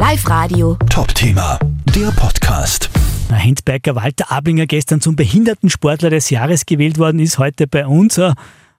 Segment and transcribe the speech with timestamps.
[0.00, 0.78] Live Radio.
[0.88, 1.58] Top-Thema,
[1.94, 2.88] der Podcast.
[3.28, 8.16] Der Handbiker Walter Ablinger gestern zum Behindertensportler des Jahres gewählt worden ist, heute bei uns.
[8.16, 8.32] Äh,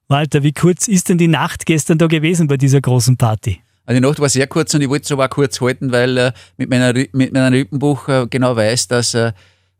[0.08, 3.62] Walter, wie kurz ist denn die Nacht gestern da gewesen bei dieser großen Party?
[3.86, 6.18] Also die Nacht war sehr kurz und ich wollte es aber auch kurz halten, weil
[6.18, 9.32] äh, mit, meiner, mit meinem Rippenbuch äh, genau weiß, dass äh,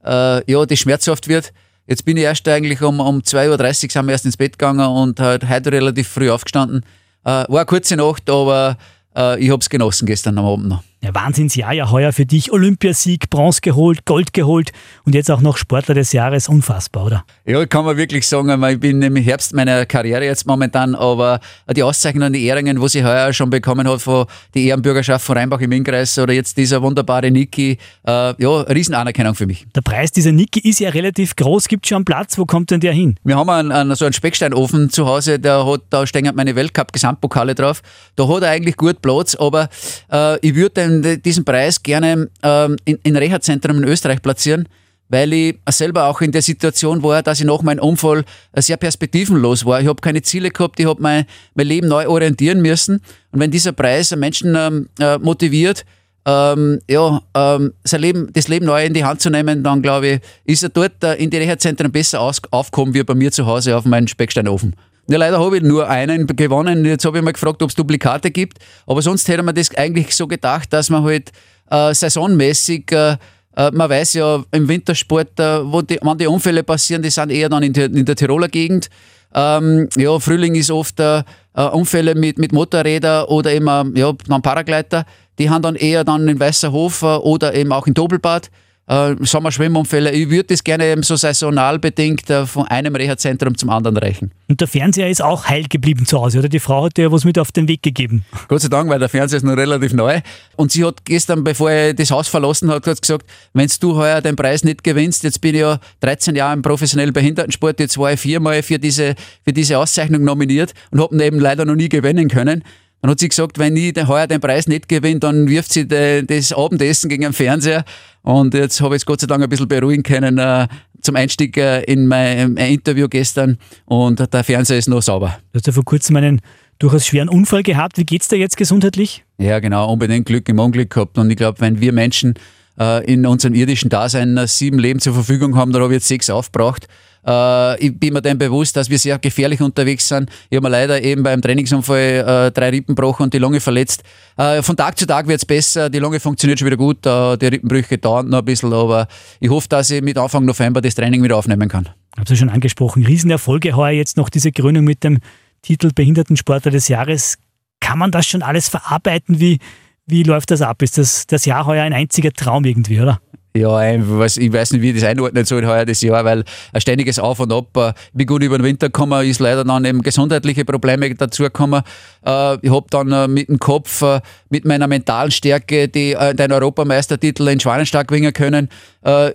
[0.06, 1.54] äh, ja, das schmerzhaft wird.
[1.88, 4.88] Jetzt bin ich erst eigentlich um, um 2.30 Uhr sind wir erst ins Bett gegangen
[4.88, 6.86] und halt heute relativ früh aufgestanden.
[7.24, 8.78] Äh, war eine kurze Nacht, aber
[9.18, 10.84] äh, ich habe es genossen gestern am Abend noch.
[11.04, 12.52] Ja, Wahnsinnsjahr ja heuer für dich.
[12.52, 14.72] Olympiasieg, Bronze geholt, Gold geholt
[15.04, 16.48] und jetzt auch noch Sportler des Jahres.
[16.48, 17.26] Unfassbar, oder?
[17.44, 21.40] Ja, kann man wirklich sagen, ich bin im Herbst meiner Karriere jetzt momentan, aber
[21.76, 25.60] die Auszeichnungen, die Ehrungen, wo ich heuer schon bekommen habe von die Ehrenbürgerschaft von Rheinbach
[25.62, 29.66] im Innkreis oder jetzt dieser wunderbare Niki, äh, ja, Riesenanerkennung für mich.
[29.74, 31.68] Der Preis dieser Niki ist ja relativ groß.
[31.68, 32.38] Gibt schon einen Platz?
[32.38, 33.16] Wo kommt denn der hin?
[33.24, 37.56] Wir haben einen, einen, so einen Specksteinofen zu Hause, der hat, da stehen meine Weltcup-Gesamtpokale
[37.56, 37.82] drauf.
[38.16, 39.68] Da hat er eigentlich gut Platz, aber
[40.12, 40.91] äh, ich würde
[41.22, 44.68] diesen Preis gerne ähm, in, in Reha-Zentrum in Österreich platzieren,
[45.10, 48.78] weil ich selber auch in der Situation war, dass ich nach meinem Unfall äh, sehr
[48.78, 49.82] perspektivenlos war.
[49.82, 53.02] Ich habe keine Ziele gehabt, ich habe mein, mein Leben neu orientieren müssen.
[53.32, 55.86] Und wenn dieser Preis Menschen ähm, äh, motiviert,
[56.26, 60.08] ähm, ja, ähm, sein Leben, das Leben neu in die Hand zu nehmen, dann glaube
[60.08, 63.46] ich, ist er dort äh, in die Reha-Zentren besser aus, aufgekommen wie bei mir zu
[63.46, 64.76] Hause auf meinem Specksteinofen.
[65.12, 66.86] Ja, leider habe ich nur einen gewonnen.
[66.86, 68.60] Jetzt habe ich mal gefragt, ob es Duplikate gibt.
[68.88, 71.34] Aber sonst hätte man das eigentlich so gedacht, dass man halt
[71.70, 73.18] äh, saisonmäßig, äh,
[73.58, 77.30] äh, man weiß ja im Wintersport, äh, wo die, wenn die Unfälle passieren, die sind
[77.30, 78.90] eher dann in der, in der Tiroler Gegend.
[79.36, 81.24] Ähm, ja, Frühling ist oft äh,
[81.58, 85.04] äh, Unfälle mit, mit Motorrädern oder eben äh, ja, dann Paragleiter.
[85.40, 88.50] Die haben dann eher dann in Weißerhof oder eben auch in Doppelbad.
[88.92, 90.12] Äh, Sommerschwimmunfälle.
[90.12, 94.32] Ich würde das gerne eben so saisonal bedingt äh, von einem Reha-Zentrum zum anderen reichen.
[94.50, 96.50] Und der Fernseher ist auch heil geblieben zu Hause, oder?
[96.50, 98.26] Die Frau hat dir ja was mit auf den Weg gegeben.
[98.50, 100.20] Gott sei Dank, weil der Fernseher ist noch relativ neu.
[100.58, 104.36] Und sie hat gestern, bevor ich das Haus verlassen hat gesagt, wenn du heuer den
[104.36, 108.20] Preis nicht gewinnst, jetzt bin ich ja 13 Jahre im professionellen Behindertensport, jetzt war ich
[108.20, 109.16] viermal für diese,
[109.46, 112.62] für diese Auszeichnung nominiert und habe ihn eben leider noch nie gewinnen können.
[113.02, 115.88] Dann hat sie gesagt, wenn ich den, heuer den Preis nicht gewinne, dann wirft sie
[115.88, 117.84] de, das Abendessen gegen den Fernseher.
[118.22, 120.68] Und jetzt habe ich es Gott sei Dank ein bisschen beruhigen können äh,
[121.02, 123.58] zum Einstieg äh, in mein äh, Interview gestern.
[123.86, 125.40] Und der Fernseher ist noch sauber.
[125.52, 126.42] Du hast ja vor kurzem einen
[126.78, 127.98] durchaus schweren Unfall gehabt.
[127.98, 129.24] Wie geht's dir jetzt gesundheitlich?
[129.40, 131.18] Ja, genau, unbedingt Glück im Unglück gehabt.
[131.18, 132.36] Und ich glaube, wenn wir Menschen
[132.80, 136.08] äh, in unserem irdischen Dasein äh, sieben Leben zur Verfügung haben, dann habe ich jetzt
[136.08, 136.88] sechs aufgebraucht.
[137.26, 140.30] Äh, ich bin mir dem bewusst, dass wir sehr gefährlich unterwegs sind.
[140.50, 144.04] Ich habe mir leider eben beim Trainingsunfall äh, drei Rippen gebrochen und die Lunge verletzt.
[144.38, 147.38] Äh, von Tag zu Tag wird es besser, die Lunge funktioniert schon wieder gut, äh,
[147.38, 149.08] die Rippenbrüche dauern noch ein bisschen, aber
[149.40, 151.90] ich hoffe, dass ich mit Anfang November das Training wieder aufnehmen kann.
[152.18, 153.06] Hab's ja schon angesprochen.
[153.06, 155.20] Riesenerfolge heuer jetzt noch diese Krönung mit dem
[155.62, 157.38] Titel Behindertensportler des Jahres.
[157.80, 159.40] Kann man das schon alles verarbeiten?
[159.40, 159.60] Wie,
[160.06, 160.82] wie läuft das ab?
[160.82, 163.20] Ist das, das Jahr heuer ein einziger Traum irgendwie, oder?
[163.54, 166.46] Ja, ein- was, ich weiß nicht, wie ich das einordnen soll heuer das Jahr, weil
[166.72, 167.76] ein ständiges Auf und Ab.
[167.76, 171.82] äh, Wie gut über den Winter gekommen, ist leider dann eben gesundheitliche Probleme dazugekommen.
[172.26, 174.04] Äh, Ich habe dann äh, mit dem Kopf,
[174.50, 178.70] mit meiner mentalen Stärke die, den Europameistertitel in Schwanenstag gewinnen können.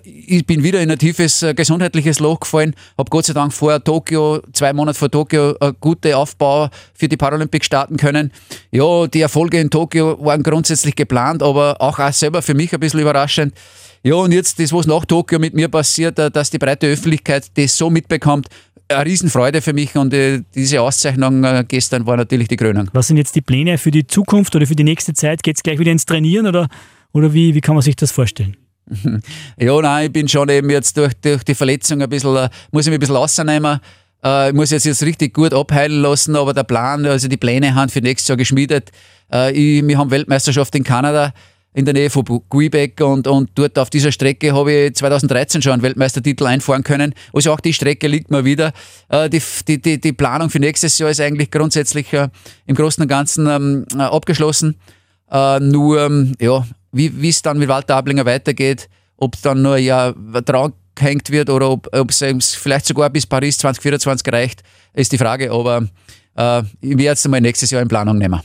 [0.05, 4.41] Ich bin wieder in ein tiefes gesundheitliches Loch gefallen, habe Gott sei Dank vor Tokio,
[4.53, 8.31] zwei Monate vor Tokio, eine gute Aufbau für die Paralympics starten können.
[8.71, 12.81] Ja, die Erfolge in Tokio waren grundsätzlich geplant, aber auch, auch selber für mich ein
[12.81, 13.55] bisschen überraschend.
[14.03, 17.77] Ja, und jetzt das, was nach Tokio mit mir passiert, dass die breite Öffentlichkeit das
[17.77, 18.49] so mitbekommt,
[18.89, 22.89] eine Riesenfreude für mich und äh, diese Auszeichnung äh, gestern war natürlich die Krönung.
[22.93, 25.43] Was sind jetzt die Pläne für die Zukunft oder für die nächste Zeit?
[25.43, 26.69] Geht's gleich wieder ins Trainieren oder,
[27.13, 28.57] oder wie, wie kann man sich das vorstellen?
[29.59, 32.87] Ja, nein, ich bin schon eben jetzt durch, durch die Verletzung ein bisschen, äh, muss
[32.87, 33.81] ich mich ein bisschen rausnehmen.
[34.25, 37.75] Äh, ich muss jetzt, jetzt richtig gut abheilen lassen, aber der Plan, also die Pläne
[37.75, 38.91] haben für nächstes Jahr geschmiedet.
[39.33, 41.33] Äh, ich, wir haben Weltmeisterschaft in Kanada
[41.77, 45.73] in der Nähe von Quebec und, und dort auf dieser Strecke habe ich 2013 schon
[45.75, 47.13] einen Weltmeistertitel einfahren können.
[47.35, 48.73] Also auch die Strecke liegt mir wieder.
[49.11, 52.31] Äh, die, die, die, die Planung für nächstes Jahr ist eigentlich grundsätzlich äh,
[52.65, 54.77] im Großen und Ganzen ähm, äh, abgeschlossen.
[55.31, 58.89] Äh, nur, ähm, ja, wie es dann mit Walter Ablinger weitergeht,
[59.19, 63.27] ob es dann nur ein Jahr dran gehängt wird oder ob es vielleicht sogar bis
[63.27, 64.63] Paris 2024 reicht,
[64.95, 65.53] ist die Frage.
[65.53, 65.87] Aber
[66.37, 68.41] äh, ich werde jetzt mal nächstes Jahr in Planung nehmen.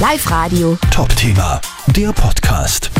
[0.00, 0.78] Live Radio.
[0.90, 2.90] Top-Thema, der Podcast.